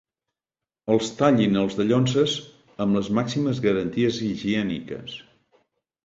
[0.93, 2.33] Els tallin els dallonses
[2.85, 5.13] amb les màximes garanties higièniques.